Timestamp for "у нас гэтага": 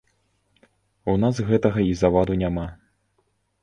1.13-1.87